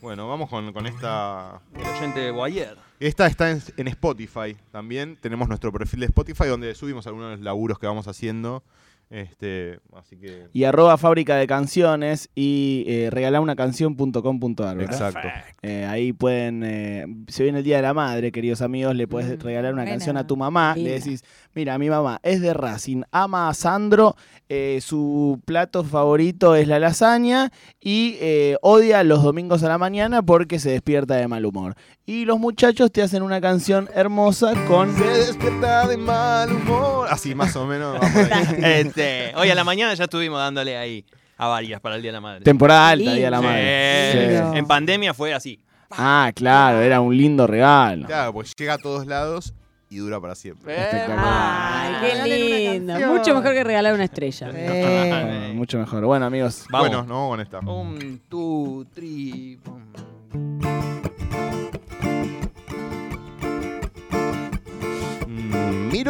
[0.00, 1.60] Bueno, vamos con, con esta.
[1.74, 2.78] El oyente de Boyer.
[3.00, 5.18] Esta está en, en Spotify también.
[5.20, 8.62] Tenemos nuestro perfil de Spotify donde subimos algunos de los laburos que vamos haciendo.
[9.10, 10.46] Este, así que.
[10.52, 14.92] Y arroba fábrica de canciones y eh, regalaunacanción.com.ar, ¿verdad?
[15.08, 15.28] Exacto.
[15.62, 19.36] Eh, ahí pueden, eh, se viene el Día de la Madre, queridos amigos, le puedes
[19.36, 19.90] Mm, regalar una buena.
[19.96, 24.14] canción a tu mamá, le decís, mira, mi mamá es de Racing, ama a Sandro,
[24.48, 27.50] eh, su plato favorito es la lasaña
[27.80, 31.74] y eh, odia los domingos a la mañana porque se despierta de mal humor.
[32.10, 34.92] Y los muchachos te hacen una canción hermosa con...
[34.96, 37.06] Se despierta de mal humor.
[37.08, 38.00] Así más o menos.
[38.58, 41.04] Este, hoy a la mañana ya estuvimos dándole ahí
[41.36, 42.40] a varias para el Día de la Madre.
[42.40, 43.44] Temporada alta, Día de la Sí.
[43.44, 44.38] Madre.
[44.52, 44.58] Sí.
[44.58, 45.60] En pandemia fue así.
[45.92, 48.08] Ah, claro, era un lindo regalo.
[48.08, 49.54] Claro, pues llega a todos lados
[49.88, 50.76] y dura para siempre.
[50.76, 51.94] Ay,
[52.24, 53.06] qué lindo.
[53.06, 54.50] Mucho mejor que regalar una estrella.
[54.52, 56.04] Eh, mucho mejor.
[56.04, 56.88] Bueno, amigos, Vamos.
[56.88, 57.58] Bueno, no vamos con esta.
[57.60, 60.09] Un, two, three, boom.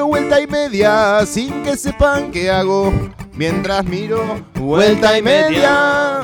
[0.00, 2.90] Miro vuelta y media sin que sepan qué hago.
[3.34, 6.22] Mientras miro vuelta y media.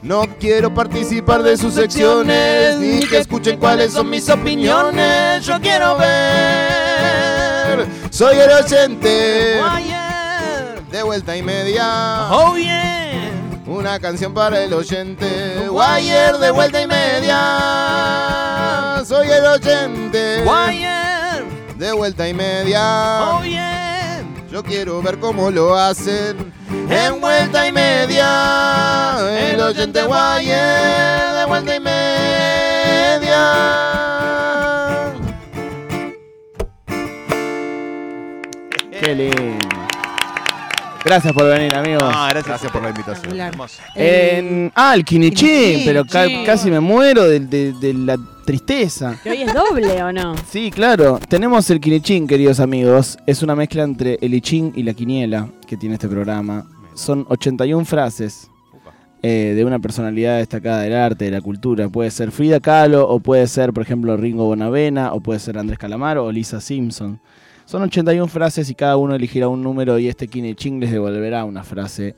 [0.00, 5.44] No quiero participar de sus secciones ni que escuchen cuáles son mis opiniones.
[5.44, 7.86] Yo quiero ver.
[8.08, 9.60] Soy el oyente
[10.90, 12.30] de vuelta y media.
[12.30, 13.30] Oh yeah.
[13.66, 15.68] Una canción para el oyente.
[15.68, 17.42] Wire de vuelta y media.
[19.04, 21.13] Soy el oyente Wire.
[21.78, 23.22] De vuelta y media.
[23.30, 24.22] Oh yeah.
[24.50, 26.52] Yo quiero ver cómo lo hacen
[26.88, 29.16] en vuelta y media.
[29.52, 30.54] El oyente Wire
[31.38, 33.44] de vuelta y media.
[39.00, 39.68] qué lindo.
[41.04, 42.02] Gracias por venir, amigos.
[42.04, 42.46] Ah, gracias.
[42.48, 43.36] Gracias por la invitación.
[43.94, 49.18] En- ah, el Quinichín, Quinichín, pero ca- casi me muero de, de- de la tristeza.
[49.22, 50.34] ¿Que hoy es doble o no?
[50.48, 51.18] Sí, claro.
[51.28, 53.18] Tenemos el Quinichín, queridos amigos.
[53.26, 56.66] Es una mezcla entre el Ichín y la Quiniela que tiene este programa.
[56.94, 58.48] Son 81 frases
[59.22, 61.88] eh, de una personalidad destacada del arte, de la cultura.
[61.88, 65.78] Puede ser Frida Kahlo, o puede ser, por ejemplo, Ringo Bonavena, o puede ser Andrés
[65.78, 67.20] Calamaro o Lisa Simpson.
[67.64, 71.64] Son 81 frases y cada uno elegirá un número y este Quinichín les devolverá una
[71.64, 72.14] frase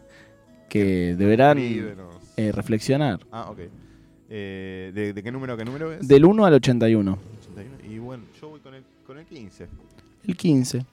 [0.69, 3.21] que deberán eh, reflexionar.
[3.31, 3.86] Ah, ok.
[4.29, 6.07] Eh, ¿de, de qué número a qué número es?
[6.07, 7.19] Del 1 al 81.
[7.53, 7.93] 81.
[7.95, 9.67] Y bueno, yo voy con el, con el 15.
[10.27, 10.85] El 15.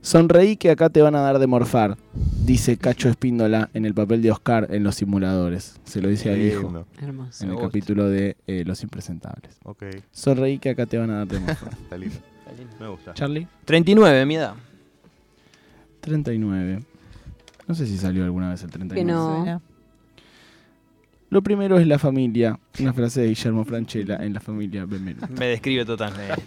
[0.00, 1.96] Sonreí que acá te van a dar de morfar,
[2.44, 5.80] dice Cacho Espíndola en el papel de Oscar en Los Simuladores.
[5.84, 6.86] Se lo dice al hijo Lindo.
[7.00, 7.44] Hermoso.
[7.44, 9.56] en el capítulo de eh, Los Impresentables.
[9.64, 11.72] Ok, Sonreí que acá te van a dar de morfar.
[11.72, 12.16] está lindo.
[12.78, 13.14] Me gusta.
[13.14, 14.54] Charlie, 39, mi edad.
[16.00, 16.82] 39.
[17.66, 19.00] No sé si salió alguna vez el 39.
[19.00, 19.62] Que no.
[21.34, 22.56] Lo primero es la familia.
[22.78, 25.26] Una frase de Guillermo Franchella en la familia Benvenuto.
[25.36, 26.40] Me describe totalmente.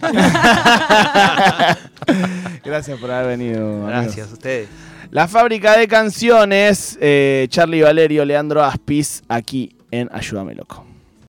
[2.64, 3.86] Gracias por haber venido.
[3.86, 3.90] amigos.
[3.90, 4.68] Gracias a ustedes.
[5.10, 10.87] La fábrica de canciones, eh, Charlie Valerio, Leandro Aspis, aquí en Ayúdame Loco.